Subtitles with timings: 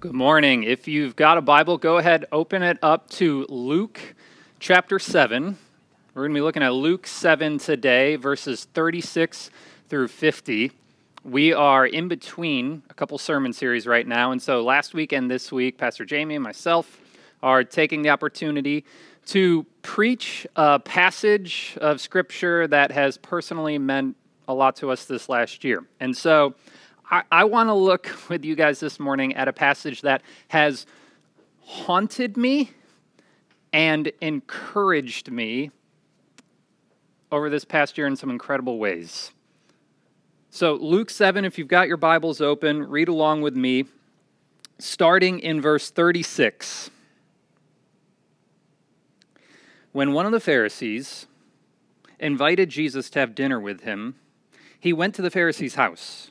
[0.00, 0.62] Good morning.
[0.62, 4.14] If you've got a Bible, go ahead, open it up to Luke
[4.60, 5.58] chapter 7.
[6.14, 9.50] We're going to be looking at Luke 7 today, verses 36
[9.88, 10.70] through 50.
[11.24, 15.28] We are in between a couple sermon series right now, and so last week and
[15.28, 17.00] this week, Pastor Jamie and myself
[17.42, 18.84] are taking the opportunity
[19.26, 24.14] to preach a passage of Scripture that has personally meant
[24.46, 25.84] a lot to us this last year.
[25.98, 26.54] And so
[27.10, 30.84] I, I want to look with you guys this morning at a passage that has
[31.62, 32.72] haunted me
[33.72, 35.70] and encouraged me
[37.32, 39.32] over this past year in some incredible ways.
[40.50, 43.84] So, Luke 7, if you've got your Bibles open, read along with me,
[44.78, 46.90] starting in verse 36.
[49.92, 51.26] When one of the Pharisees
[52.18, 54.16] invited Jesus to have dinner with him,
[54.78, 56.30] he went to the Pharisee's house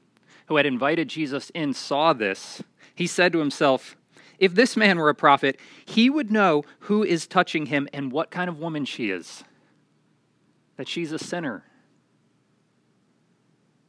[0.51, 2.61] who had invited Jesus in saw this,
[2.93, 3.95] he said to himself,
[4.37, 8.31] If this man were a prophet, he would know who is touching him and what
[8.31, 9.45] kind of woman she is,
[10.75, 11.63] that she's a sinner.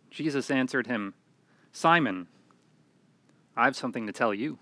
[0.08, 1.14] Jesus answered him,
[1.72, 2.28] Simon,
[3.56, 4.60] I have something to tell you.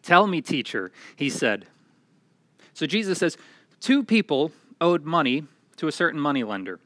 [0.00, 1.66] Tell me, teacher, he said.
[2.72, 3.36] So Jesus says,
[3.80, 5.42] Two people owed money
[5.78, 6.78] to a certain moneylender.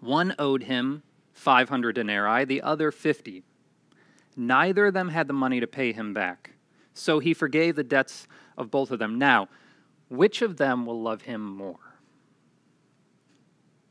[0.00, 1.04] One owed him
[1.42, 3.42] 500 denarii, the other 50.
[4.36, 6.52] Neither of them had the money to pay him back.
[6.94, 9.18] So he forgave the debts of both of them.
[9.18, 9.48] Now,
[10.08, 11.96] which of them will love him more?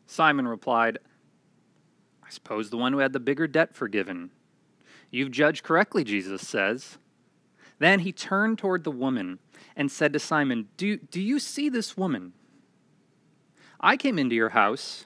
[0.08, 1.00] Simon replied,
[2.24, 4.32] I suppose the one who had the bigger debt forgiven.
[5.10, 6.98] You've judged correctly, Jesus says.
[7.80, 9.40] Then he turned toward the woman
[9.76, 12.34] and said to Simon, Do, do you see this woman?
[13.80, 15.06] I came into your house.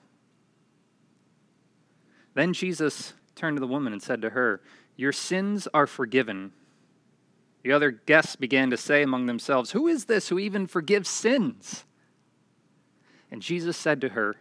[2.33, 4.61] Then Jesus turned to the woman and said to her,
[4.95, 6.53] Your sins are forgiven.
[7.63, 11.85] The other guests began to say among themselves, Who is this who even forgives sins?
[13.29, 14.35] And Jesus said to her,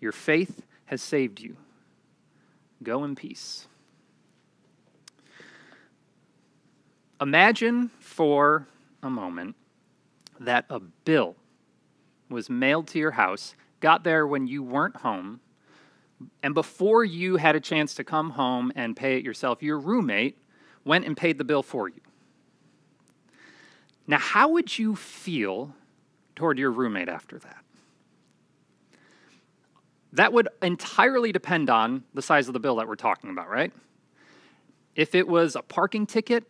[0.00, 1.56] Your faith has saved you.
[2.82, 3.66] Go in peace.
[7.20, 8.68] Imagine for
[9.02, 9.56] a moment
[10.38, 11.34] that a bill
[12.28, 15.40] was mailed to your house, got there when you weren't home,
[16.42, 20.38] and before you had a chance to come home and pay it yourself, your roommate
[20.84, 22.00] went and paid the bill for you.
[24.06, 25.74] Now, how would you feel
[26.34, 27.64] toward your roommate after that?
[30.14, 33.72] That would entirely depend on the size of the bill that we're talking about, right?
[34.96, 36.44] If it was a parking ticket,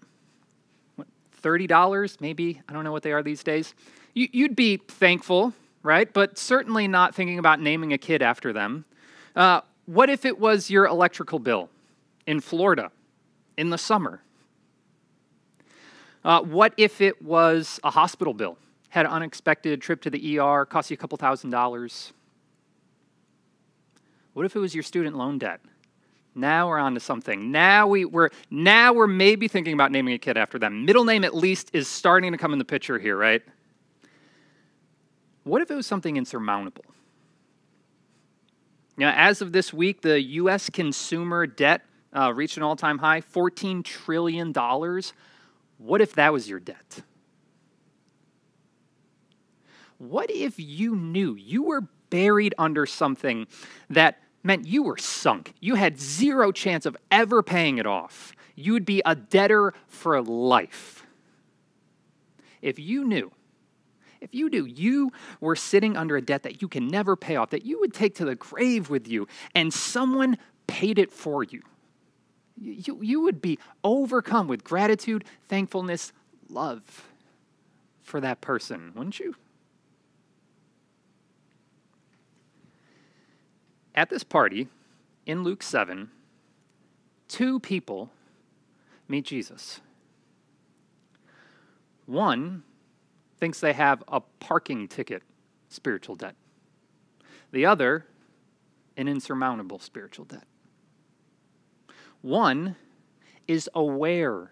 [1.42, 3.74] $30 maybe, I don't know what they are these days,
[4.14, 5.52] you'd be thankful,
[5.82, 6.12] right?
[6.12, 8.84] But certainly not thinking about naming a kid after them.
[9.38, 11.71] Uh, what if it was your electrical bill
[12.26, 12.91] in Florida
[13.56, 14.21] in the summer?
[16.25, 18.59] Uh, what if it was a hospital bill?
[18.88, 22.12] Had an unexpected trip to the ER, cost you a couple thousand dollars?
[24.32, 25.60] What if it was your student loan debt?
[26.34, 27.53] Now we're on to something.
[27.53, 30.84] Now we, we're now we're maybe thinking about naming a kid after them.
[30.84, 33.43] Middle name at least is starting to come in the picture here, right?
[35.44, 36.84] What if it was something insurmountable?
[38.98, 40.68] Now, as of this week, the U.S.
[40.68, 44.52] consumer debt uh, reached an all time high $14 trillion.
[45.78, 47.02] What if that was your debt?
[49.98, 53.46] What if you knew you were buried under something
[53.88, 55.54] that meant you were sunk?
[55.60, 58.32] You had zero chance of ever paying it off.
[58.56, 61.06] You would be a debtor for life.
[62.62, 63.30] If you knew
[64.20, 65.11] if you do, you
[65.41, 68.15] were sitting under a debt that you can never pay off, that you would take
[68.17, 71.62] to the grave with you, and someone paid it for you.
[72.61, 76.12] You, you would be overcome with gratitude, thankfulness,
[76.49, 77.05] love
[78.03, 79.35] for that person, wouldn't you?
[83.94, 84.69] At this party
[85.26, 86.11] in Luke 7,
[87.29, 88.11] two people
[89.09, 89.81] meet Jesus.
[92.06, 92.62] One
[93.40, 95.23] thinks they have a parking ticket
[95.69, 96.35] spiritual debt,
[97.52, 98.06] the other,
[98.96, 100.44] an insurmountable spiritual debt.
[102.23, 102.76] One
[103.46, 104.50] is aware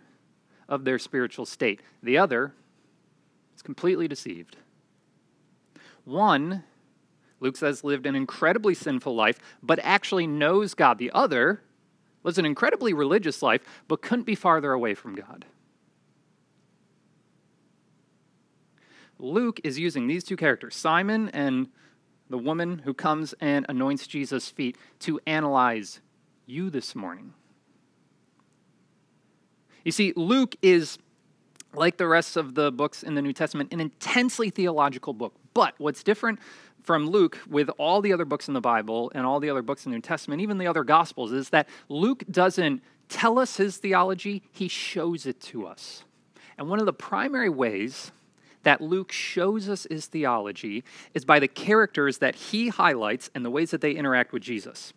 [0.68, 2.52] of their spiritual state, the other
[3.54, 4.56] is completely deceived.
[6.04, 6.62] One,
[7.40, 10.98] Luke says, lived an incredibly sinful life, but actually knows God.
[10.98, 11.62] The other
[12.22, 15.44] lives an incredibly religious life, but couldn't be farther away from God.
[19.18, 21.68] Luke is using these two characters, Simon and
[22.28, 26.00] the woman who comes and anoints Jesus' feet, to analyze
[26.46, 27.32] you this morning.
[29.84, 30.98] You see, Luke is,
[31.72, 35.34] like the rest of the books in the New Testament, an intensely theological book.
[35.54, 36.40] But what's different
[36.82, 39.86] from Luke with all the other books in the Bible and all the other books
[39.86, 43.76] in the New Testament, even the other Gospels, is that Luke doesn't tell us his
[43.76, 46.04] theology, he shows it to us.
[46.58, 48.10] And one of the primary ways
[48.66, 50.82] that Luke shows us his theology
[51.14, 54.92] is by the characters that he highlights and the ways that they interact with Jesus.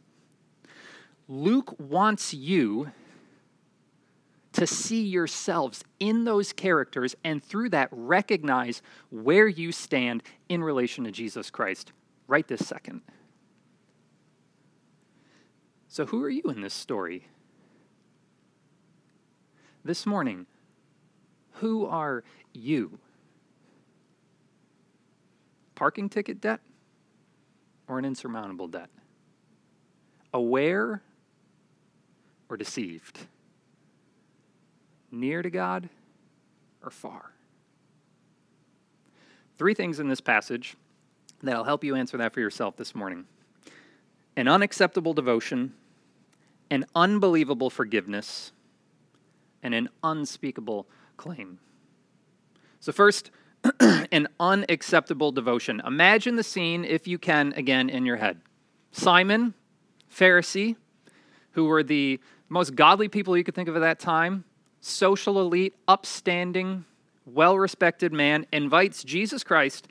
[1.28, 2.90] Luke wants you
[4.54, 8.82] to see yourselves in those characters and through that recognize
[9.12, 11.92] where you stand in relation to Jesus Christ
[12.28, 13.02] right this second.
[15.88, 17.28] So, who are you in this story?
[19.86, 20.48] This morning,
[21.52, 22.98] who are you?
[25.80, 26.60] Parking ticket debt
[27.88, 28.90] or an insurmountable debt?
[30.34, 31.02] Aware
[32.50, 33.18] or deceived?
[35.12, 35.90] near to God
[36.84, 37.32] or far?
[39.58, 40.76] Three things in this passage
[41.44, 43.26] that'll help you answer that for yourself this morning
[44.36, 45.74] an unacceptable devotion,
[46.72, 48.52] an unbelievable forgiveness,
[49.62, 50.88] and an unspeakable
[51.18, 51.60] claim.
[52.80, 53.32] So, first,
[54.12, 55.82] an unacceptable devotion.
[55.86, 58.40] Imagine the scene, if you can, again in your head.
[58.92, 59.54] Simon,
[60.12, 60.76] Pharisee,
[61.52, 64.44] who were the most godly people you could think of at that time,
[64.82, 66.86] social elite, upstanding,
[67.26, 69.88] well respected man invites Jesus Christ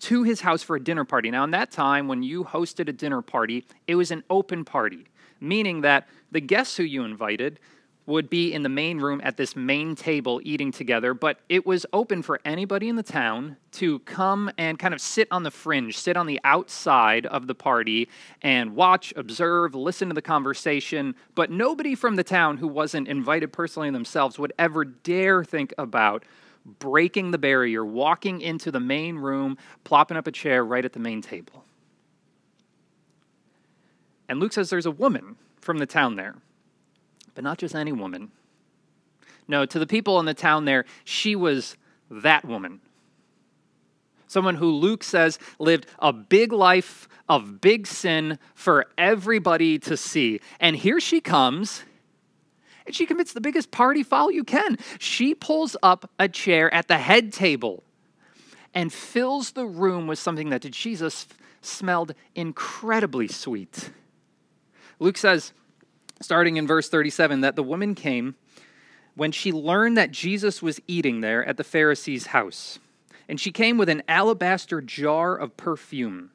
[0.00, 1.30] to his house for a dinner party.
[1.30, 5.06] Now, in that time, when you hosted a dinner party, it was an open party,
[5.40, 7.60] meaning that the guests who you invited
[8.06, 11.86] would be in the main room at this main table eating together, but it was
[11.92, 15.96] open for anybody in the town to come and kind of sit on the fringe,
[15.96, 18.08] sit on the outside of the party
[18.42, 21.14] and watch, observe, listen to the conversation.
[21.34, 26.24] But nobody from the town who wasn't invited personally themselves would ever dare think about
[26.78, 31.00] breaking the barrier, walking into the main room, plopping up a chair right at the
[31.00, 31.64] main table.
[34.28, 36.36] And Luke says there's a woman from the town there
[37.34, 38.30] but not just any woman.
[39.48, 41.76] No, to the people in the town there, she was
[42.10, 42.80] that woman.
[44.26, 50.40] Someone who Luke says lived a big life of big sin for everybody to see.
[50.58, 51.84] And here she comes,
[52.86, 54.78] and she commits the biggest party foul you can.
[54.98, 57.82] She pulls up a chair at the head table
[58.74, 61.26] and fills the room with something that to Jesus
[61.60, 63.90] smelled incredibly sweet.
[64.98, 65.52] Luke says,
[66.22, 68.34] starting in verse 37, that the woman came
[69.14, 72.78] when she learned that Jesus was eating there at the Pharisee's house.
[73.28, 76.30] And she came with an alabaster jar of perfume.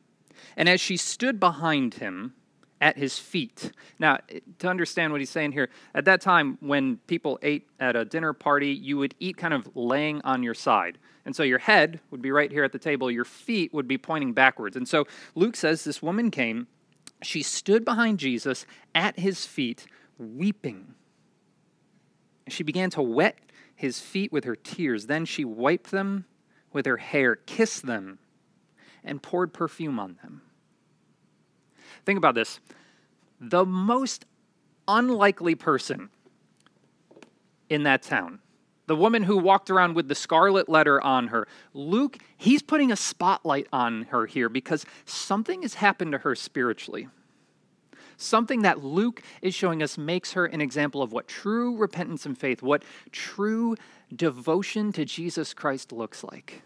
[0.55, 2.33] And as she stood behind him
[2.79, 3.71] at his feet.
[3.99, 4.19] Now,
[4.59, 8.33] to understand what he's saying here, at that time when people ate at a dinner
[8.33, 10.97] party, you would eat kind of laying on your side.
[11.25, 13.97] And so your head would be right here at the table, your feet would be
[13.97, 14.77] pointing backwards.
[14.77, 16.67] And so Luke says this woman came
[17.21, 20.93] she stood behind Jesus at his feet, weeping.
[22.47, 23.37] She began to wet
[23.75, 25.07] his feet with her tears.
[25.07, 26.25] Then she wiped them
[26.71, 28.19] with her hair, kissed them,
[29.03, 30.41] and poured perfume on them.
[32.05, 32.59] Think about this.
[33.39, 34.25] The most
[34.87, 36.09] unlikely person
[37.69, 38.39] in that town
[38.87, 41.47] the woman who walked around with the scarlet letter on her.
[41.73, 47.07] Luke, he's putting a spotlight on her here because something has happened to her spiritually.
[48.17, 52.37] Something that Luke is showing us makes her an example of what true repentance and
[52.37, 53.75] faith, what true
[54.15, 56.63] devotion to Jesus Christ looks like.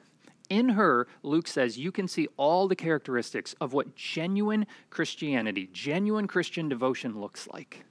[0.49, 6.27] In her, Luke says, you can see all the characteristics of what genuine Christianity, genuine
[6.27, 7.85] Christian devotion looks like.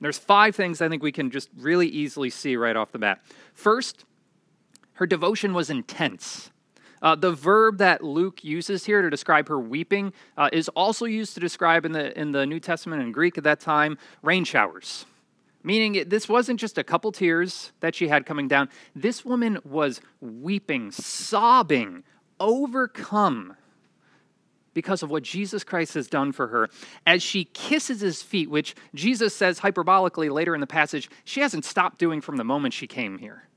[0.00, 3.20] There's five things I think we can just really easily see right off the bat.
[3.52, 4.04] First,
[5.00, 6.50] Her devotion was intense.
[7.00, 11.32] Uh, the verb that Luke uses here to describe her weeping uh, is also used
[11.32, 15.06] to describe in the, in the New Testament in Greek at that time rain showers.
[15.62, 18.68] Meaning, it, this wasn't just a couple tears that she had coming down.
[18.94, 22.04] This woman was weeping, sobbing,
[22.38, 23.56] overcome
[24.74, 26.68] because of what Jesus Christ has done for her.
[27.06, 31.64] As she kisses his feet, which Jesus says hyperbolically later in the passage, she hasn't
[31.64, 33.48] stopped doing from the moment she came here.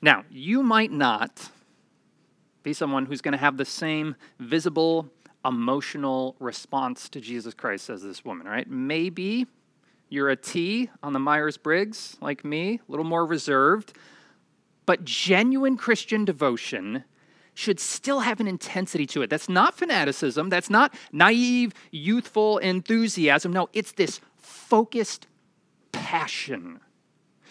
[0.00, 1.50] Now, you might not
[2.62, 5.08] be someone who's going to have the same visible
[5.44, 8.68] emotional response to Jesus Christ as this woman, right?
[8.68, 9.46] Maybe
[10.08, 13.96] you're a T on the Myers Briggs, like me, a little more reserved,
[14.86, 17.04] but genuine Christian devotion
[17.54, 19.30] should still have an intensity to it.
[19.30, 23.52] That's not fanaticism, that's not naive, youthful enthusiasm.
[23.52, 25.26] No, it's this focused
[25.92, 26.80] passion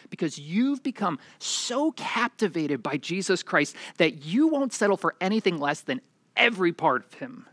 [0.09, 5.81] because you've become so captivated by Jesus Christ that you won't settle for anything less
[5.81, 6.01] than
[6.35, 7.47] every part of him.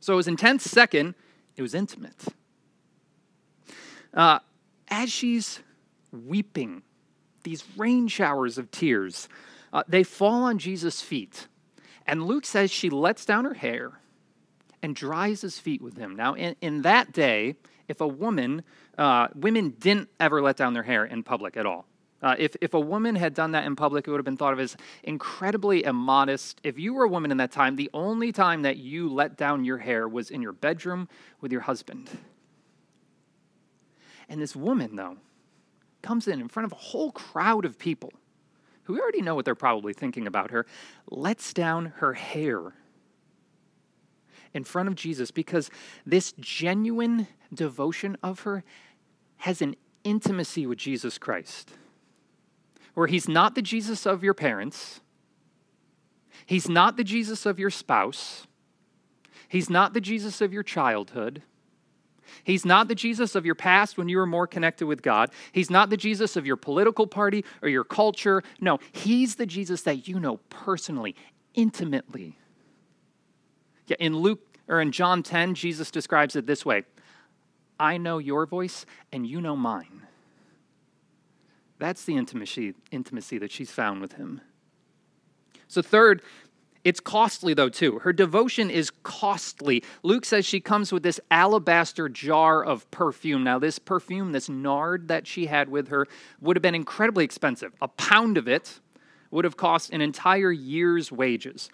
[0.00, 0.64] So it was intense.
[0.64, 1.14] Second,
[1.56, 2.24] it was intimate.
[4.14, 4.38] Uh,
[4.88, 5.60] as she's
[6.12, 6.82] weeping,
[7.42, 9.28] these rain showers of tears,
[9.72, 11.48] uh, they fall on Jesus' feet.
[12.06, 14.00] And Luke says she lets down her hair
[14.82, 16.16] and dries his feet with him.
[16.16, 17.54] Now, in, in that day,
[17.88, 18.64] if a woman,
[18.98, 21.86] uh, women didn't ever let down their hair in public at all.
[22.20, 24.52] Uh, if, if a woman had done that in public, it would have been thought
[24.52, 26.60] of as incredibly immodest.
[26.62, 29.64] If you were a woman in that time, the only time that you let down
[29.64, 31.08] your hair was in your bedroom
[31.40, 32.10] with your husband.
[34.28, 35.16] And this woman, though,
[36.00, 38.12] comes in in front of a whole crowd of people
[38.84, 40.66] who we already know what they're probably thinking about her,
[41.10, 42.72] lets down her hair
[44.54, 45.70] in front of Jesus because
[46.04, 48.64] this genuine devotion of her
[49.38, 51.72] has an intimacy with Jesus Christ,
[52.94, 55.00] where he's not the Jesus of your parents,
[56.46, 58.46] he's not the Jesus of your spouse,
[59.48, 61.42] he's not the Jesus of your childhood.
[62.44, 65.30] He's not the Jesus of your past when you were more connected with God.
[65.52, 68.42] He's not the Jesus of your political party or your culture.
[68.60, 71.14] No, he's the Jesus that you know personally,
[71.54, 72.38] intimately.
[73.86, 76.84] Yeah, in Luke or in John 10, Jesus describes it this way
[77.78, 80.06] I know your voice and you know mine.
[81.78, 84.40] That's the intimacy, intimacy that she's found with him.
[85.66, 86.22] So, third,
[86.84, 88.00] it's costly, though, too.
[88.00, 89.84] Her devotion is costly.
[90.02, 93.44] Luke says she comes with this alabaster jar of perfume.
[93.44, 96.08] Now, this perfume, this nard that she had with her,
[96.40, 97.72] would have been incredibly expensive.
[97.80, 98.80] A pound of it
[99.30, 101.70] would have cost an entire year's wages.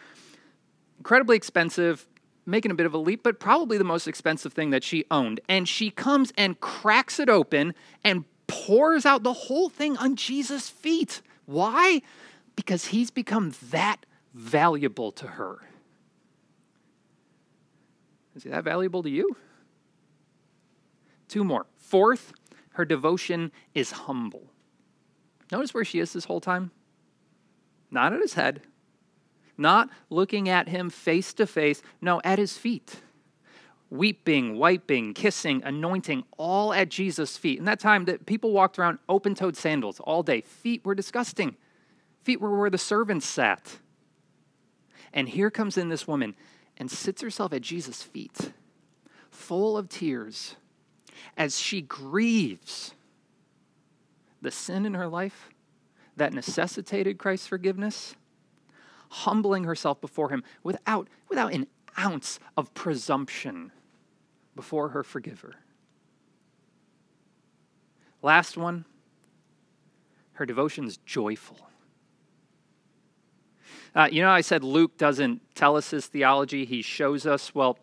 [0.99, 2.07] Incredibly expensive,
[2.45, 5.41] making a bit of a leap, but probably the most expensive thing that she owned.
[5.49, 7.75] And she comes and cracks it open
[8.05, 11.23] and pours out the whole thing on Jesus' feet.
[11.47, 12.03] Why?
[12.57, 14.05] Because he's become that
[14.38, 15.59] valuable to her.
[18.37, 19.37] Is that valuable to you?
[21.26, 21.66] Two more.
[21.76, 22.33] Fourth,
[22.75, 24.52] her devotion is humble.
[25.50, 26.71] Notice where she is this whole time?
[27.90, 28.62] Not at his head,
[29.57, 33.00] not looking at him face to face, no, at his feet.
[33.90, 37.59] Weeping, wiping, kissing, anointing, all at Jesus' feet.
[37.59, 40.42] In that time, that people walked around open toed sandals all day.
[40.42, 41.57] Feet were disgusting.
[42.23, 43.78] Feet were where the servants sat.
[45.12, 46.35] And here comes in this woman
[46.77, 48.53] and sits herself at Jesus' feet,
[49.31, 50.57] full of tears,
[51.37, 52.95] as she grieves
[54.41, 55.50] the sin in her life
[56.17, 58.15] that necessitated Christ's forgiveness
[59.11, 61.67] humbling herself before him without, without an
[61.99, 63.73] ounce of presumption
[64.55, 65.55] before her forgiver.
[68.23, 68.85] Last one,
[70.33, 71.68] her devotion is joyful.
[73.99, 77.52] Uh, you know, I said Luke doesn't tell us his theology, he shows us.
[77.52, 77.81] Well,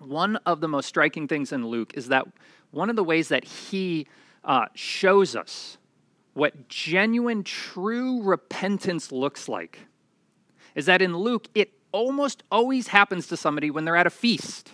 [0.00, 2.26] one of the most striking things in Luke is that
[2.72, 4.08] one of the ways that he
[4.42, 5.78] uh, shows us
[6.32, 9.78] what genuine, true repentance looks like
[10.74, 14.72] is that in Luke, it almost always happens to somebody when they're at a feast,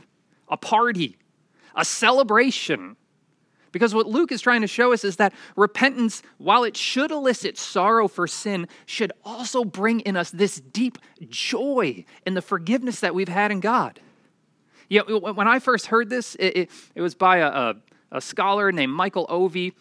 [0.49, 1.19] a party,
[1.75, 2.97] a celebration.
[3.73, 7.57] Because what Luke is trying to show us is that repentance, while it should elicit
[7.57, 10.99] sorrow for sin, should also bring in us this deep
[11.29, 14.01] joy in the forgiveness that we've had in God.
[14.89, 17.75] You know, when I first heard this, it, it, it was by a, a,
[18.13, 19.73] a, scholar named Michael Ovey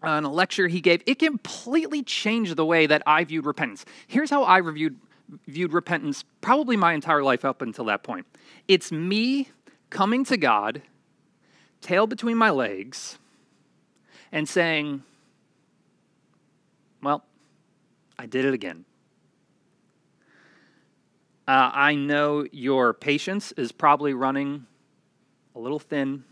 [0.00, 1.02] on uh, a lecture he gave.
[1.06, 3.84] It completely changed the way that I viewed repentance.
[4.06, 4.96] Here's how I reviewed
[5.46, 8.26] viewed repentance probably my entire life up until that point.
[8.68, 9.48] It's me
[9.90, 10.82] coming to God,
[11.80, 13.18] tail between my legs,
[14.34, 15.00] and saying,
[17.00, 17.24] Well,
[18.18, 18.84] I did it again.
[21.46, 24.66] Uh, I know your patience is probably running
[25.54, 26.24] a little thin.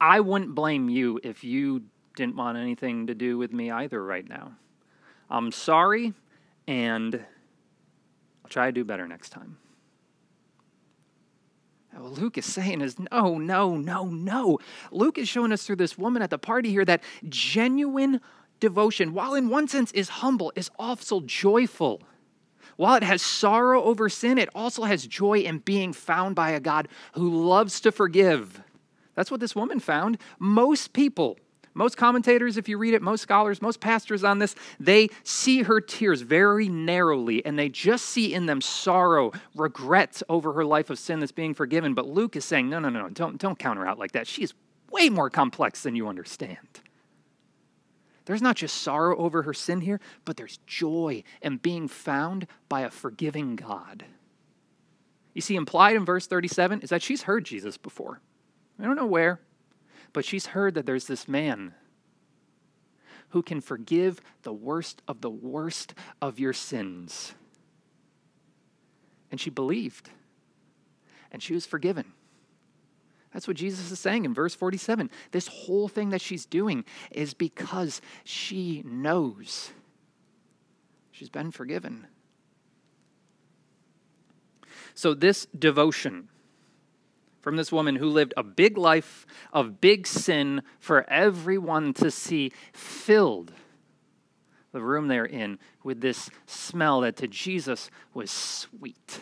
[0.00, 1.84] I wouldn't blame you if you
[2.16, 4.52] didn't want anything to do with me either right now.
[5.30, 6.12] I'm sorry,
[6.66, 9.56] and I'll try to do better next time.
[11.96, 14.58] What Luke is saying is no, no, no, no.
[14.90, 18.20] Luke is showing us through this woman at the party here that genuine
[18.60, 22.02] devotion, while in one sense is humble, is also joyful.
[22.76, 26.60] While it has sorrow over sin, it also has joy in being found by a
[26.60, 28.60] God who loves to forgive.
[29.14, 30.18] That's what this woman found.
[30.38, 31.38] Most people
[31.74, 35.80] most commentators, if you read it, most scholars, most pastors on this, they see her
[35.80, 40.98] tears very narrowly and they just see in them sorrow, regret over her life of
[40.98, 41.92] sin that's being forgiven.
[41.94, 44.28] But Luke is saying, no, no, no, don't, don't counter out like that.
[44.28, 44.54] She is
[44.90, 46.58] way more complex than you understand.
[48.26, 52.82] There's not just sorrow over her sin here, but there's joy in being found by
[52.82, 54.04] a forgiving God.
[55.34, 58.20] You see, implied in verse 37 is that she's heard Jesus before.
[58.78, 59.40] I don't know where,
[60.14, 61.74] but she's heard that there's this man
[63.30, 65.92] who can forgive the worst of the worst
[66.22, 67.34] of your sins.
[69.30, 70.08] And she believed,
[71.32, 72.12] and she was forgiven.
[73.32, 75.10] That's what Jesus is saying in verse 47.
[75.32, 79.72] This whole thing that she's doing is because she knows
[81.10, 82.06] she's been forgiven.
[84.94, 86.28] So, this devotion
[87.44, 92.50] from this woman who lived a big life of big sin for everyone to see,
[92.72, 93.52] filled
[94.72, 99.20] the room they're in with this smell that to Jesus was sweet.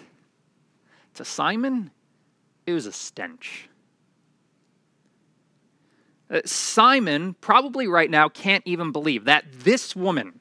[1.14, 1.90] To Simon,
[2.64, 3.68] it was a stench.
[6.30, 10.38] Uh, Simon, probably right now, can't even believe that this woman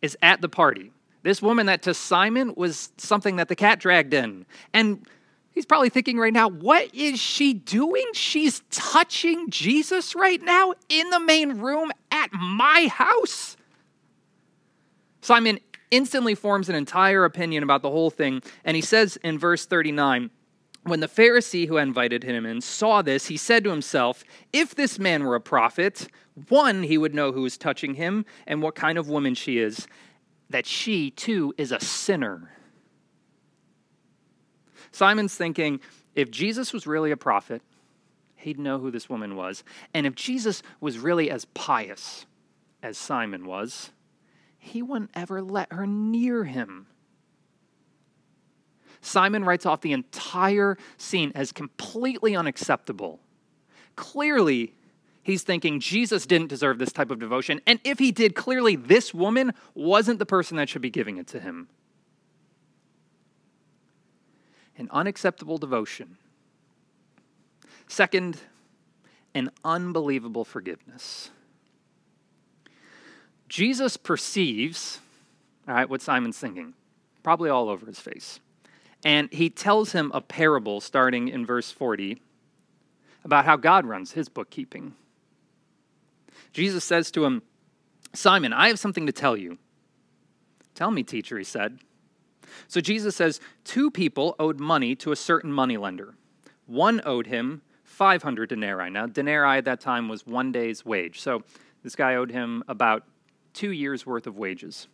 [0.00, 0.92] is at the party.
[1.24, 4.46] This woman that to Simon was something that the cat dragged in.
[4.72, 5.04] And
[5.52, 8.06] He's probably thinking right now, what is she doing?
[8.14, 13.56] She's touching Jesus right now in the main room at my house.
[15.20, 15.60] Simon
[15.90, 20.30] instantly forms an entire opinion about the whole thing, and he says in verse 39
[20.84, 24.98] When the Pharisee who invited him in saw this, he said to himself, If this
[24.98, 26.08] man were a prophet,
[26.48, 29.86] one, he would know who is touching him and what kind of woman she is,
[30.48, 32.50] that she too is a sinner.
[34.92, 35.80] Simon's thinking
[36.14, 37.62] if Jesus was really a prophet,
[38.36, 39.64] he'd know who this woman was.
[39.94, 42.26] And if Jesus was really as pious
[42.82, 43.90] as Simon was,
[44.58, 46.86] he wouldn't ever let her near him.
[49.00, 53.18] Simon writes off the entire scene as completely unacceptable.
[53.96, 54.74] Clearly,
[55.22, 57.60] he's thinking Jesus didn't deserve this type of devotion.
[57.66, 61.26] And if he did, clearly this woman wasn't the person that should be giving it
[61.28, 61.68] to him
[64.76, 66.16] an unacceptable devotion.
[67.88, 68.38] Second,
[69.34, 71.30] an unbelievable forgiveness.
[73.48, 75.00] Jesus perceives,
[75.68, 76.74] all right, what Simon's thinking,
[77.22, 78.40] probably all over his face.
[79.04, 82.20] And he tells him a parable starting in verse 40
[83.24, 84.94] about how God runs his bookkeeping.
[86.52, 87.42] Jesus says to him,
[88.14, 89.58] Simon, I have something to tell you.
[90.74, 91.78] Tell me, teacher, he said.
[92.68, 96.14] So Jesus says two people owed money to a certain moneylender.
[96.66, 98.90] One owed him 500 denarii.
[98.90, 101.20] Now, denarii at that time was one day's wage.
[101.20, 101.42] So
[101.82, 103.04] this guy owed him about
[103.52, 104.88] two years' worth of wages.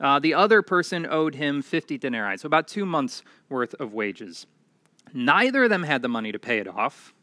[0.00, 4.46] Uh, the other person owed him 50 denarii, so about two months' worth of wages.
[5.12, 7.14] Neither of them had the money to pay it off,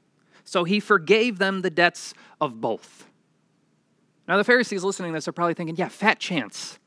[0.44, 3.08] so he forgave them the debts of both.
[4.28, 6.80] Now, the Pharisees listening to this are probably thinking, yeah, fat chance.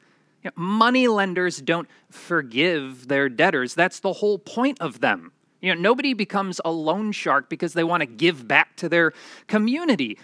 [0.55, 3.75] Money lenders don't forgive their debtors.
[3.75, 5.33] That's the whole point of them.
[5.63, 9.13] You know, nobody becomes a loan shark because they want to give back to their
[9.47, 10.19] community.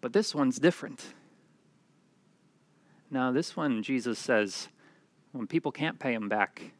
[0.00, 1.04] But this one's different.
[3.10, 4.68] Now, this one, Jesus says,
[5.30, 6.72] when people can't pay him back,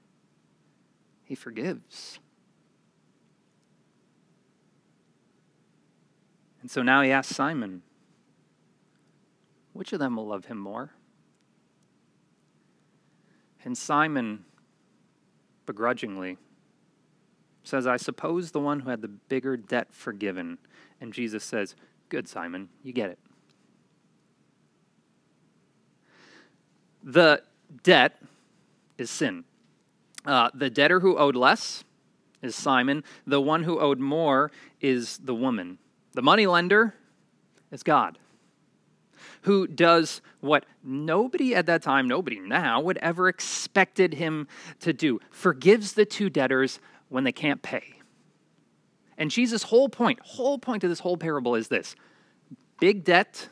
[1.25, 2.19] he forgives.
[6.61, 7.83] And so now he asks Simon,
[9.73, 10.91] which of them will love him more?
[13.64, 14.44] And Simon,
[15.66, 16.37] begrudgingly,
[17.64, 20.59] says, I suppose the one who had the bigger debt forgiven.
[21.01, 21.75] And Jesus says,
[22.09, 23.18] Good, Simon, you get it.
[27.03, 27.42] The
[27.83, 28.18] debt
[28.98, 29.44] is sin.
[30.25, 31.85] Uh, the debtor who owed less
[32.42, 33.03] is Simon.
[33.27, 35.79] The one who owed more is the woman.
[36.12, 36.94] The money lender
[37.70, 38.18] is God.
[39.42, 44.48] Who does what nobody at that time, nobody now, would ever expected him
[44.81, 47.94] to do forgives the two debtors when they can't pay.
[49.18, 51.94] And Jesus' whole point, whole point of this whole parable is this
[52.81, 53.48] big debt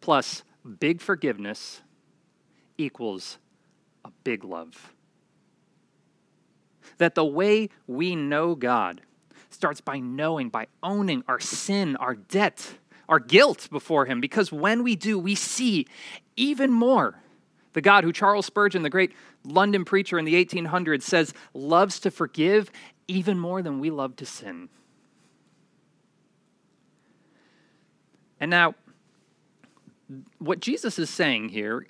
[0.00, 0.42] plus
[0.80, 1.82] big forgiveness
[2.78, 3.38] equals
[4.04, 4.92] a big love.
[6.98, 9.02] That the way we know God
[9.50, 12.78] starts by knowing, by owning our sin, our debt,
[13.12, 14.22] our guilt before Him.
[14.22, 15.86] Because when we do, we see
[16.34, 17.20] even more
[17.74, 19.12] the God who Charles Spurgeon, the great
[19.44, 22.70] London preacher in the 1800s, says loves to forgive
[23.08, 24.70] even more than we love to sin.
[28.40, 28.74] And now,
[30.38, 31.86] what Jesus is saying here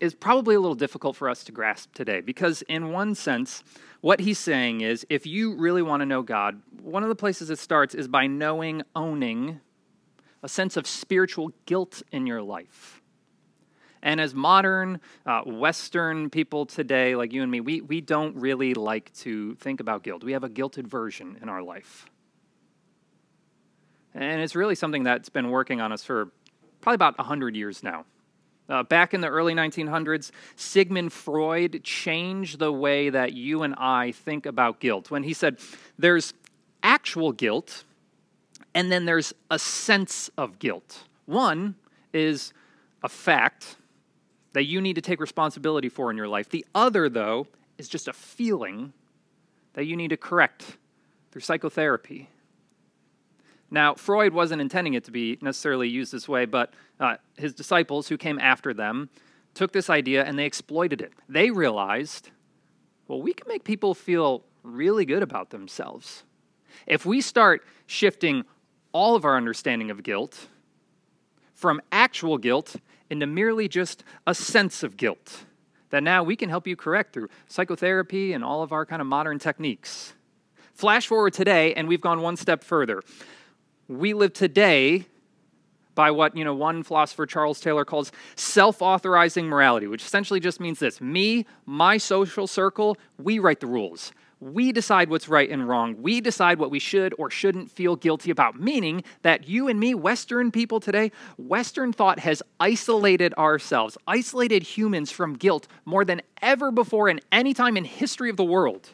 [0.00, 3.62] is probably a little difficult for us to grasp today because, in one sense,
[4.00, 7.50] what he's saying is if you really want to know God, one of the places
[7.50, 9.60] it starts is by knowing, owning
[10.44, 13.00] a sense of spiritual guilt in your life.
[14.02, 18.74] And as modern uh, Western people today, like you and me, we, we don't really
[18.74, 20.22] like to think about guilt.
[20.22, 22.04] We have a guilted version in our life.
[24.12, 26.30] And it's really something that's been working on us for
[26.82, 28.04] probably about 100 years now.
[28.68, 34.12] Uh, back in the early 1900s, Sigmund Freud changed the way that you and I
[34.12, 35.58] think about guilt when he said
[35.98, 36.34] there's
[36.82, 37.84] actual guilt
[38.74, 41.04] and then there's a sense of guilt.
[41.26, 41.76] One
[42.12, 42.52] is
[43.02, 43.76] a fact
[44.52, 46.48] that you need to take responsibility for in your life.
[46.48, 47.46] The other, though,
[47.78, 48.92] is just a feeling
[49.74, 50.78] that you need to correct
[51.30, 52.28] through psychotherapy.
[53.70, 58.08] Now, Freud wasn't intending it to be necessarily used this way, but uh, his disciples
[58.08, 59.08] who came after them
[59.54, 61.12] took this idea and they exploited it.
[61.28, 62.30] They realized,
[63.08, 66.22] well, we can make people feel really good about themselves.
[66.86, 68.44] If we start shifting
[68.94, 70.46] all of our understanding of guilt
[71.52, 72.76] from actual guilt
[73.10, 75.44] into merely just a sense of guilt
[75.90, 79.06] that now we can help you correct through psychotherapy and all of our kind of
[79.06, 80.14] modern techniques.
[80.72, 83.02] Flash forward today, and we've gone one step further.
[83.88, 85.06] We live today
[85.94, 90.80] by what you know one philosopher charles taylor calls self-authorizing morality which essentially just means
[90.80, 96.02] this me my social circle we write the rules we decide what's right and wrong.
[96.02, 99.94] We decide what we should or shouldn't feel guilty about, meaning that you and me,
[99.94, 106.70] Western people today, Western thought has isolated ourselves, isolated humans from guilt more than ever
[106.70, 108.90] before in any time in history of the world.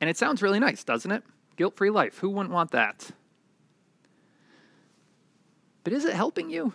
[0.00, 1.22] And it sounds really nice, doesn't it?
[1.56, 2.18] Guilt free life.
[2.18, 3.10] Who wouldn't want that?
[5.84, 6.72] But is it helping you?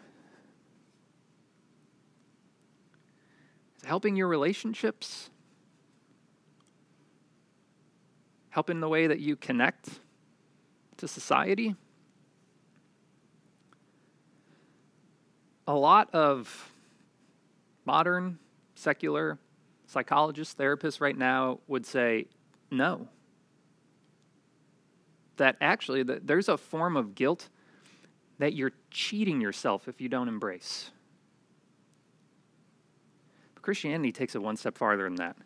[3.78, 5.30] Is it helping your relationships?
[8.50, 9.90] Help in the way that you connect
[10.98, 11.76] to society.
[15.68, 16.72] A lot of
[17.86, 18.40] modern
[18.76, 19.38] secular
[19.86, 22.26] psychologists, therapists right now would say
[22.72, 23.08] no.
[25.38, 27.50] That actually that there's a form of guilt
[28.40, 30.92] that you're cheating yourself if you don't embrace.
[33.54, 35.38] But Christianity takes it one step farther than that.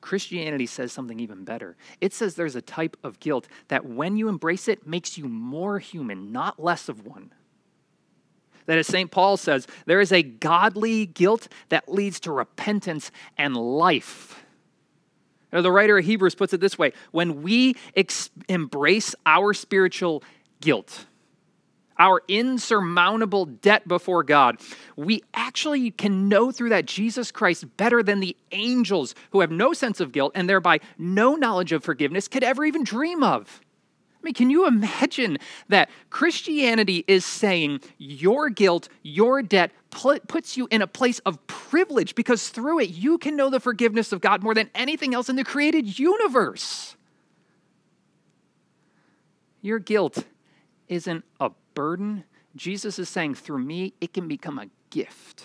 [0.00, 1.76] Christianity says something even better.
[2.00, 5.78] It says there's a type of guilt that when you embrace it makes you more
[5.78, 7.32] human, not less of one.
[8.66, 9.10] That as St.
[9.10, 14.44] Paul says, there is a godly guilt that leads to repentance and life.
[15.50, 20.22] the writer of Hebrews puts it this way when we ex- embrace our spiritual
[20.60, 21.06] guilt,
[21.98, 24.60] our insurmountable debt before God,
[24.96, 29.72] we actually can know through that Jesus Christ better than the angels who have no
[29.72, 33.60] sense of guilt and thereby no knowledge of forgiveness could ever even dream of.
[34.20, 40.66] I mean, can you imagine that Christianity is saying your guilt, your debt puts you
[40.70, 44.42] in a place of privilege because through it you can know the forgiveness of God
[44.42, 46.96] more than anything else in the created universe?
[49.62, 50.24] Your guilt
[50.88, 52.24] isn't a burden,
[52.56, 55.44] Jesus is saying, through me, it can become a gift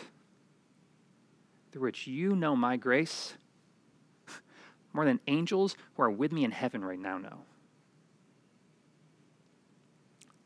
[1.72, 3.36] through which you know my grace
[4.94, 7.42] more than angels who are with me in heaven right now know.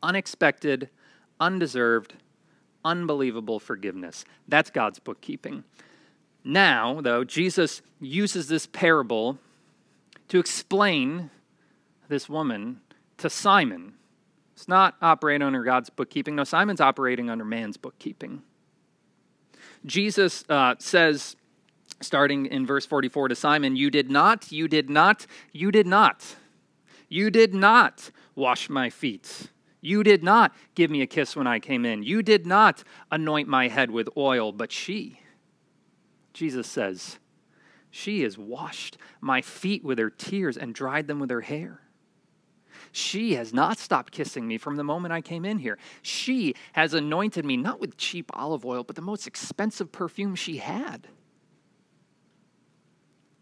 [0.02, 0.90] Unexpected,
[1.40, 2.14] undeserved,
[2.84, 4.24] unbelievable forgiveness.
[4.46, 5.64] That's God's bookkeeping.
[6.44, 9.38] Now, though, Jesus uses this parable
[10.28, 11.30] to explain
[12.08, 12.80] this woman
[13.18, 13.94] to Simon
[14.56, 16.34] it's not operating under God's bookkeeping.
[16.34, 18.42] No, Simon's operating under man's bookkeeping.
[19.84, 21.36] Jesus uh, says,
[22.00, 26.36] starting in verse 44 to Simon, You did not, you did not, you did not,
[27.10, 29.50] you did not wash my feet.
[29.82, 32.02] You did not give me a kiss when I came in.
[32.02, 35.20] You did not anoint my head with oil, but she,
[36.32, 37.18] Jesus says,
[37.90, 41.82] she has washed my feet with her tears and dried them with her hair.
[42.92, 45.78] She has not stopped kissing me from the moment I came in here.
[46.02, 50.58] She has anointed me not with cheap olive oil, but the most expensive perfume she
[50.58, 51.06] had.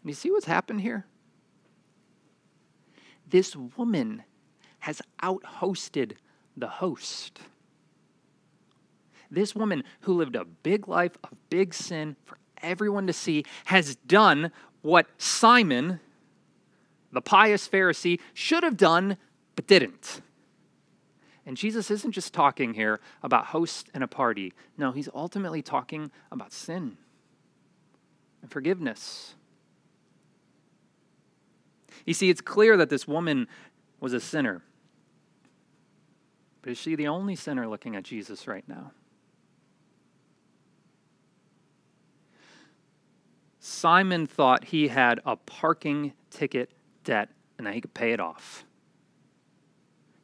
[0.01, 1.05] And you see what's happened here?
[3.27, 4.23] This woman
[4.79, 6.13] has out-hosted
[6.55, 7.39] the host.
[9.31, 13.95] This woman who lived a big life of big sin for everyone to see has
[13.95, 15.99] done what Simon,
[17.11, 19.17] the pious Pharisee, should have done
[19.55, 20.21] but didn't.
[21.45, 24.53] And Jesus isn't just talking here about hosts and a party.
[24.77, 26.97] No, he's ultimately talking about sin
[28.41, 29.35] and forgiveness.
[32.05, 33.47] You see, it's clear that this woman
[33.99, 34.63] was a sinner.
[36.61, 38.91] But is she the only sinner looking at Jesus right now?
[43.59, 46.71] Simon thought he had a parking ticket
[47.03, 48.64] debt and that he could pay it off.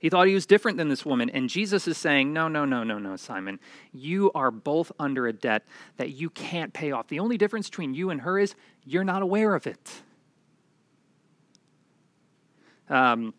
[0.02, 1.30] He thought he was different than this woman.
[1.30, 3.60] And Jesus is saying, No, no, no, no, no, Simon.
[3.94, 5.64] You are both under a debt
[5.98, 7.08] that you can't pay off.
[7.08, 9.92] The only difference between you and her is you're not aware of it.
[12.90, 13.36] Um,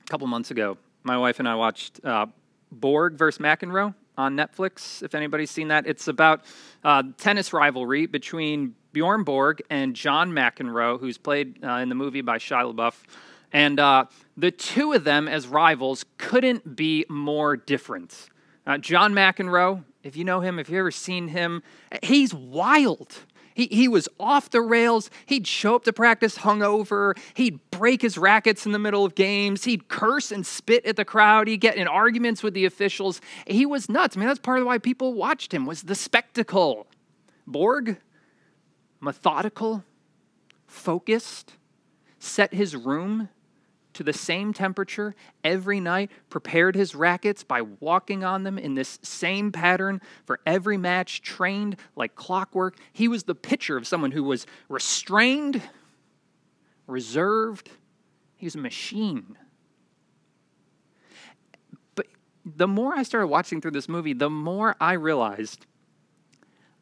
[0.00, 2.26] a couple months ago, my wife and I watched uh,
[2.72, 5.02] Borg versus McEnroe on Netflix.
[5.02, 6.42] If anybody's seen that, it's about
[6.82, 12.22] uh, tennis rivalry between Bjorn Borg and John McEnroe, who's played uh, in the movie
[12.22, 12.94] by Shia LaBeouf.
[13.52, 18.28] And uh, the two of them as rivals couldn't be more different.
[18.66, 21.62] Uh, John McEnroe, if you know him, if you've ever seen him,
[22.02, 23.18] he's wild.
[23.54, 25.10] He, he was off the rails.
[25.26, 27.16] He'd show up to practice hungover.
[27.34, 29.64] He'd break his rackets in the middle of games.
[29.64, 31.48] He'd curse and spit at the crowd.
[31.48, 33.20] He'd get in arguments with the officials.
[33.46, 34.16] He was nuts.
[34.16, 36.86] I mean, that's part of why people watched him was the spectacle.
[37.46, 37.98] Borg,
[39.00, 39.84] methodical,
[40.66, 41.54] focused,
[42.18, 43.28] set his room
[43.94, 48.98] to the same temperature every night, prepared his rackets by walking on them in this
[49.02, 52.76] same pattern for every match, trained like clockwork.
[52.92, 55.62] He was the picture of someone who was restrained,
[56.86, 57.70] reserved.
[58.36, 59.36] He was a machine.
[61.94, 62.06] But
[62.44, 65.66] the more I started watching through this movie, the more I realized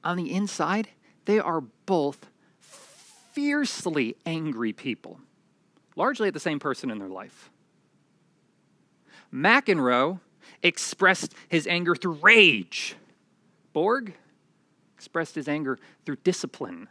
[0.03, 0.88] on the inside,
[1.27, 5.20] they are both fiercely angry people
[6.01, 7.51] largely at the same person in their life.
[9.31, 10.19] McEnroe
[10.63, 12.97] expressed his anger through rage.
[13.75, 14.15] Borg
[14.97, 16.89] expressed his anger through discipline.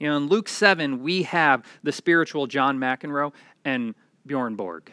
[0.00, 3.32] You know, in Luke 7, we have the spiritual John McEnroe
[3.64, 3.94] and
[4.26, 4.90] Bjorn Borg.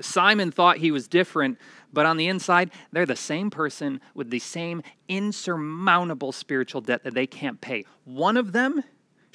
[0.00, 1.58] Simon thought he was different,
[1.92, 7.14] but on the inside, they're the same person with the same insurmountable spiritual debt that
[7.14, 7.84] they can't pay.
[8.04, 8.84] One of them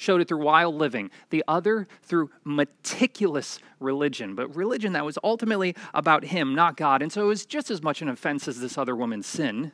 [0.04, 5.74] showed it through wild living, the other through meticulous religion, but religion that was ultimately
[5.92, 7.02] about him, not God.
[7.02, 9.72] And so it was just as much an offense as this other woman's sin.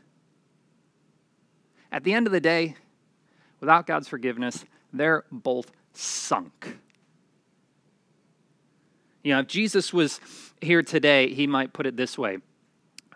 [1.93, 2.77] At the end of the day,
[3.59, 6.79] without God's forgiveness, they're both sunk.
[9.23, 10.21] You know, if Jesus was
[10.61, 12.39] here today, he might put it this way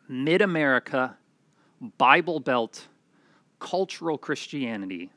[0.08, 1.16] Mid America,
[1.96, 2.88] Bible Belt,
[3.58, 5.10] cultural Christianity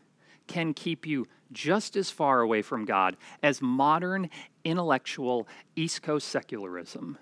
[0.48, 4.30] can keep you just as far away from God as modern
[4.64, 7.18] intellectual East Coast secularism.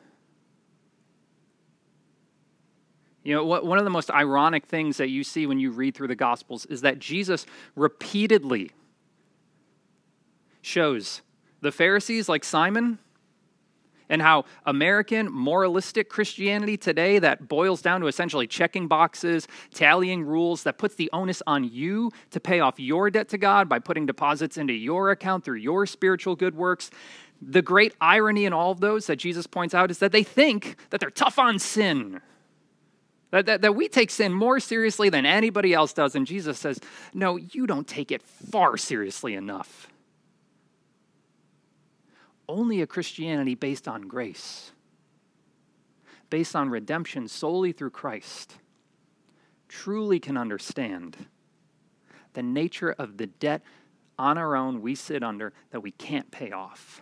[3.23, 6.09] You know, one of the most ironic things that you see when you read through
[6.09, 8.69] the Gospels is that Jesus repeatedly
[10.61, 11.21] shows
[11.61, 12.99] the Pharisees, like Simon,
[14.09, 20.63] and how American moralistic Christianity today, that boils down to essentially checking boxes, tallying rules,
[20.63, 24.05] that puts the onus on you to pay off your debt to God by putting
[24.05, 26.91] deposits into your account through your spiritual good works.
[27.41, 30.77] The great irony in all of those that Jesus points out is that they think
[30.89, 32.21] that they're tough on sin.
[33.31, 36.15] That, that, that we take sin more seriously than anybody else does.
[36.15, 36.79] And Jesus says,
[37.13, 39.89] No, you don't take it far seriously enough
[42.47, 44.71] only a Christianity based on grace,
[46.29, 48.57] based on redemption solely through Christ,
[49.67, 51.27] truly can understand
[52.33, 53.61] the nature of the debt
[54.17, 57.01] on our own we sit under that we can't pay off.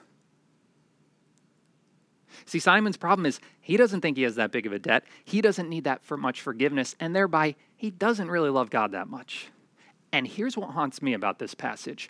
[2.45, 5.03] See, Simon's problem is he doesn't think he has that big of a debt.
[5.23, 9.07] He doesn't need that for much forgiveness, and thereby he doesn't really love God that
[9.07, 9.49] much.
[10.11, 12.09] And here's what haunts me about this passage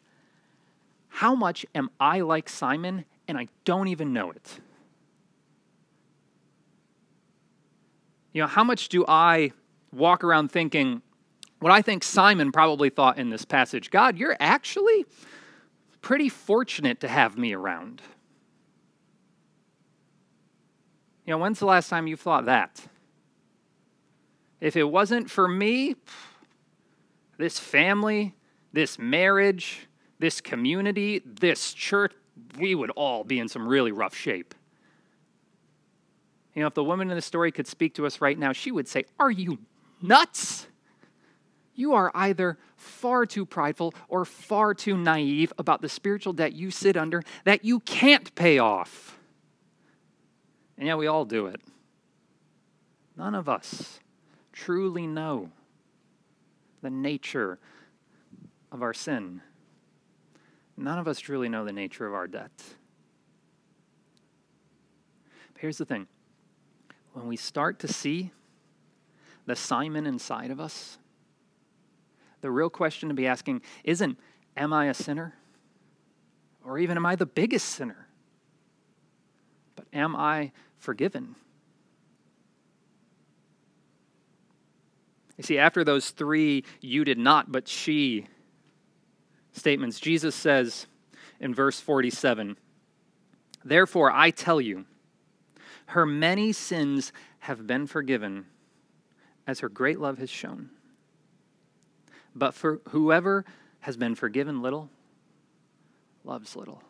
[1.10, 4.60] How much am I like Simon and I don't even know it.
[8.34, 9.52] You know, how much do I
[9.92, 11.02] walk around thinking
[11.60, 15.06] what I think Simon probably thought in this passage God, you're actually
[16.02, 18.02] pretty fortunate to have me around.
[21.26, 22.82] You know, when's the last time you thought that?
[24.60, 25.96] If it wasn't for me,
[27.38, 28.36] this family,
[28.74, 29.88] this marriage,
[30.20, 32.12] this community, this church,
[32.58, 34.54] we would all be in some really rough shape.
[36.54, 38.72] You know, if the woman in the story could speak to us right now, she
[38.72, 39.60] would say, Are you
[40.02, 40.68] nuts?
[41.76, 46.70] You are either far too prideful or far too naive about the spiritual debt you
[46.70, 49.18] sit under that you can't pay off.
[50.78, 51.62] And yet we all do it.
[53.18, 54.00] None of us
[54.52, 55.50] truly know
[56.82, 57.58] the nature
[58.72, 59.42] of our sin.
[60.76, 62.52] None of us truly know the nature of our debt.
[65.54, 66.08] But here's the thing
[67.14, 68.32] when we start to see
[69.46, 70.98] the Simon inside of us,
[72.42, 74.18] the real question to be asking isn't,
[74.58, 75.36] Am I a sinner?
[76.66, 78.08] Or even, Am I the biggest sinner?
[79.76, 81.36] But am I forgiven?
[85.38, 88.28] You see, after those three, you did not, but she
[89.54, 90.88] statements, Jesus says
[91.40, 92.58] in verse 47
[93.66, 94.86] Therefore, I tell you,
[95.88, 98.46] her many sins have been forgiven,
[99.48, 100.70] as her great love has shown.
[102.36, 103.46] But for whoever
[103.82, 104.90] has been forgiven little,
[106.24, 106.82] loves little.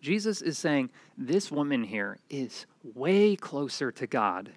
[0.00, 4.52] Jesus is saying this woman here is way closer to God,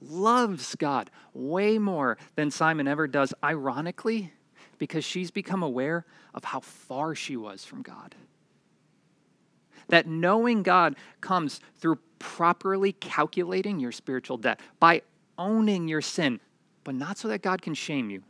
[0.00, 4.32] loves God way more than Simon ever does, ironically,
[4.78, 8.14] because she's become aware of how far she was from God.
[9.88, 15.02] That knowing God comes through properly calculating your spiritual debt, by
[15.36, 16.40] owning your sin,
[16.84, 18.22] but not so that God can shame you,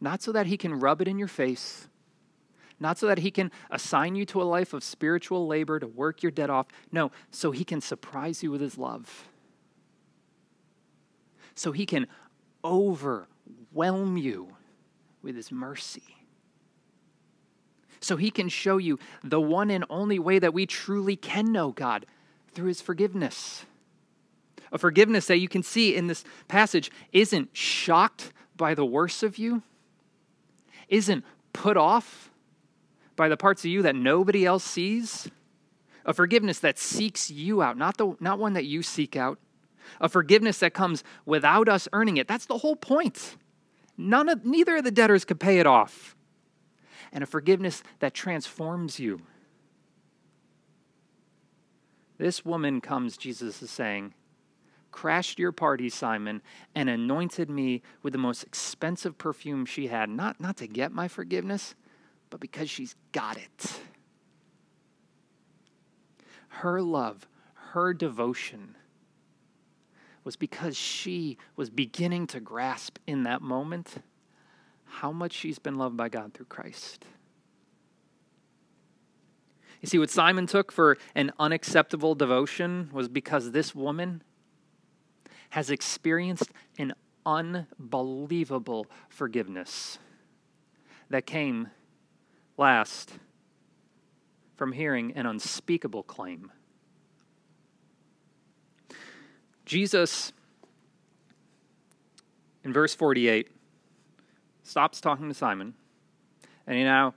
[0.00, 1.88] not so that He can rub it in your face,
[2.80, 6.22] not so that He can assign you to a life of spiritual labor to work
[6.22, 6.66] your debt off.
[6.90, 9.28] No, so He can surprise you with His love.
[11.56, 12.06] So He can
[12.64, 14.54] overwhelm you
[15.22, 16.04] with His mercy.
[17.98, 21.72] So He can show you the one and only way that we truly can know
[21.72, 22.06] God
[22.52, 23.66] through His forgiveness
[24.72, 29.38] a forgiveness that you can see in this passage isn't shocked by the worst of
[29.38, 29.62] you,
[30.88, 32.30] isn't put off
[33.16, 35.30] by the parts of you that nobody else sees.
[36.04, 39.38] A forgiveness that seeks you out, not, the, not one that you seek out.
[40.00, 42.28] A forgiveness that comes without us earning it.
[42.28, 43.36] That's the whole point.
[43.96, 46.16] None of, neither of the debtors could pay it off.
[47.12, 49.22] And a forgiveness that transforms you.
[52.18, 54.14] This woman comes, Jesus is saying,
[54.90, 56.40] crashed your party, Simon,
[56.74, 61.08] and anointed me with the most expensive perfume she had, not, not to get my
[61.08, 61.74] forgiveness,
[62.30, 63.80] but because she's got it.
[66.48, 67.28] Her love,
[67.72, 68.76] her devotion
[70.26, 74.02] was because she was beginning to grasp in that moment
[74.84, 77.04] how much she's been loved by God through Christ.
[79.80, 84.20] You see, what Simon took for an unacceptable devotion was because this woman
[85.50, 86.92] has experienced an
[87.24, 90.00] unbelievable forgiveness
[91.08, 91.68] that came
[92.58, 93.12] last
[94.56, 96.50] from hearing an unspeakable claim.
[99.66, 100.32] Jesus,
[102.64, 103.50] in verse 48,
[104.62, 105.74] stops talking to Simon,
[106.66, 107.14] and he now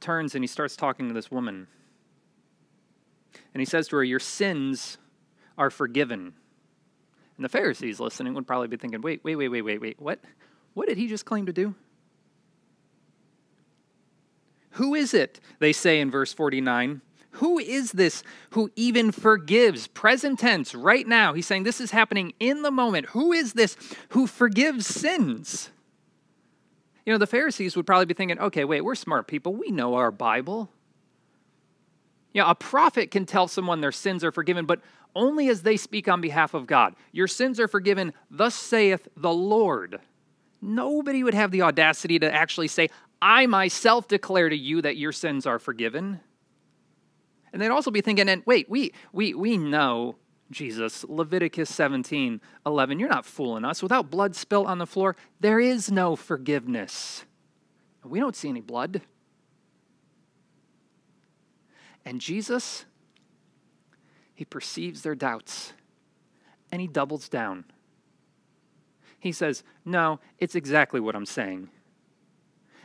[0.00, 1.66] turns and he starts talking to this woman.
[3.54, 4.98] And he says to her, Your sins
[5.56, 6.34] are forgiven.
[7.36, 10.00] And the Pharisees listening would probably be thinking, wait, wait, wait, wait, wait, wait.
[10.00, 10.20] What?
[10.74, 11.74] What did he just claim to do?
[14.72, 17.00] Who is it, they say in verse 49?
[17.36, 19.86] Who is this who even forgives?
[19.88, 21.34] Present tense, right now.
[21.34, 23.06] He's saying this is happening in the moment.
[23.06, 23.76] Who is this
[24.10, 25.70] who forgives sins?
[27.04, 29.54] You know, the Pharisees would probably be thinking, okay, wait, we're smart people.
[29.54, 30.70] We know our Bible.
[32.32, 34.80] You know, a prophet can tell someone their sins are forgiven, but
[35.14, 36.94] only as they speak on behalf of God.
[37.12, 40.00] Your sins are forgiven, thus saith the Lord.
[40.60, 42.88] Nobody would have the audacity to actually say,
[43.22, 46.20] I myself declare to you that your sins are forgiven.
[47.52, 50.16] And they'd also be thinking, and wait, we, we, we know,
[50.50, 53.82] Jesus, Leviticus 17, 11, you're not fooling us.
[53.82, 57.24] Without blood spilt on the floor, there is no forgiveness.
[58.04, 59.02] We don't see any blood.
[62.04, 62.84] And Jesus,
[64.34, 65.72] He perceives their doubts
[66.70, 67.64] and he doubles down.
[69.18, 71.70] He says, No, it's exactly what I'm saying.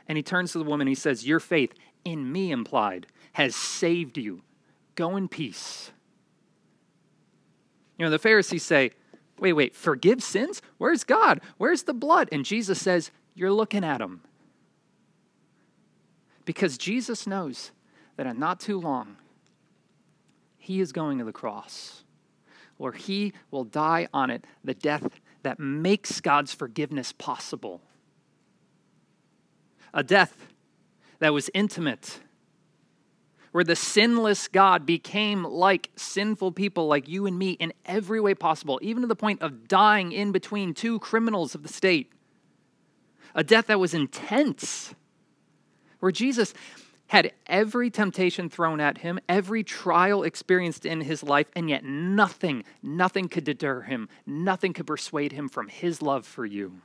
[0.07, 0.87] And he turns to the woman.
[0.87, 4.41] He says, Your faith, in me implied, has saved you.
[5.01, 5.91] Go in peace.
[7.97, 8.91] You know, the Pharisees say,
[9.39, 10.61] Wait, wait, forgive sins?
[10.77, 11.41] Where's God?
[11.57, 12.29] Where's the blood?
[12.31, 14.21] And Jesus says, You're looking at him.
[16.45, 17.71] Because Jesus knows
[18.15, 19.17] that in not too long,
[20.59, 22.03] he is going to the cross,
[22.77, 27.81] where he will die on it, the death that makes God's forgiveness possible.
[29.95, 30.45] A death
[31.17, 32.19] that was intimate,
[33.51, 38.33] where the sinless God became like sinful people like you and me in every way
[38.33, 42.11] possible, even to the point of dying in between two criminals of the state.
[43.35, 44.93] A death that was intense,
[45.99, 46.53] where Jesus
[47.07, 52.63] had every temptation thrown at him, every trial experienced in his life, and yet nothing,
[52.81, 56.81] nothing could deter him, nothing could persuade him from his love for you.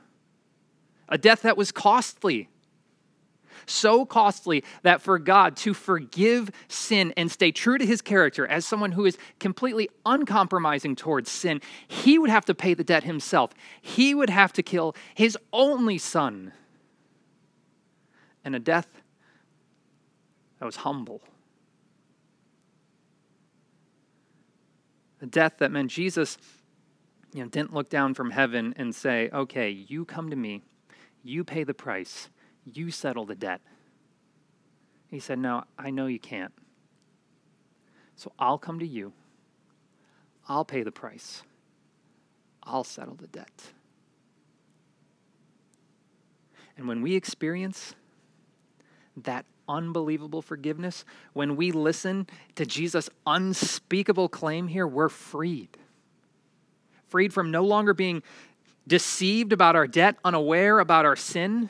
[1.07, 2.49] A death that was costly.
[3.65, 8.65] So costly that for God to forgive sin and stay true to his character as
[8.65, 13.51] someone who is completely uncompromising towards sin, he would have to pay the debt himself.
[13.81, 16.53] He would have to kill his only son.
[18.43, 18.87] And a death
[20.59, 21.21] that was humble.
[25.21, 26.37] A death that meant Jesus
[27.33, 30.63] you know, didn't look down from heaven and say, okay, you come to me,
[31.23, 32.29] you pay the price,
[32.73, 33.61] you settle the debt.
[35.09, 36.51] He said, no, I know you can't.
[38.15, 39.13] So I'll come to you,
[40.49, 41.43] I'll pay the price,
[42.63, 43.71] I'll settle the debt.
[46.75, 47.95] And when we experience
[49.23, 55.77] that unbelievable forgiveness, when we listen to Jesus' unspeakable claim here, we're freed.
[57.07, 58.21] Freed from no longer being
[58.87, 61.69] deceived about our debt, unaware about our sin.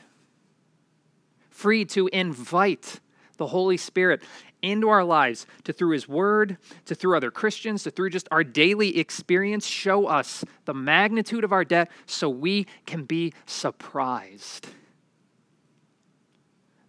[1.58, 3.00] Free to invite
[3.36, 4.22] the Holy Spirit
[4.62, 8.44] into our lives to through his word to through other christians to through just our
[8.44, 14.68] daily experience show us the magnitude of our debt so we can be surprised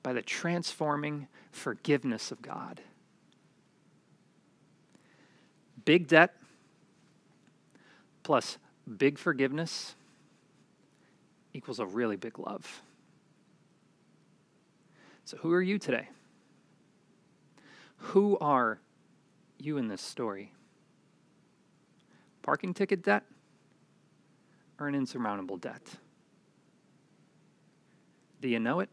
[0.04, 2.80] by the transforming forgiveness of God.
[5.84, 6.36] Big debt
[8.22, 8.60] plus
[9.00, 9.96] big forgiveness
[11.56, 12.84] equals a really big love.
[15.30, 16.10] So, who are you today?
[17.98, 18.80] Who are
[19.60, 20.54] you in this story?
[22.42, 23.26] Parking ticket debt
[24.80, 25.84] or an insurmountable debt?
[28.42, 28.90] Do you know it?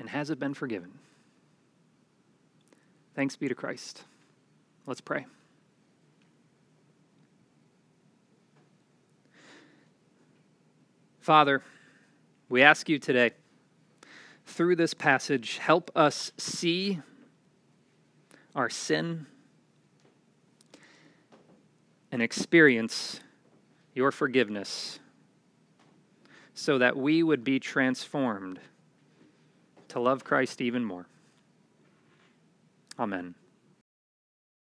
[0.00, 0.98] And has it been forgiven?
[3.14, 4.02] Thanks be to Christ.
[4.84, 5.26] Let's pray.
[11.20, 11.62] Father,
[12.48, 13.30] we ask you today,
[14.46, 17.00] through this passage, help us see
[18.54, 19.26] our sin
[22.12, 23.20] and experience
[23.94, 25.00] your forgiveness
[26.54, 28.60] so that we would be transformed
[29.88, 31.06] to love Christ even more.
[32.98, 33.34] Amen.